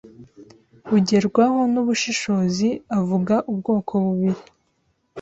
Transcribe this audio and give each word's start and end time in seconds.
bugerwaho 0.89 1.59
nubushishozi 1.71 2.69
avuga 2.99 3.35
ubwoko 3.51 3.91
bubiri 4.03 4.41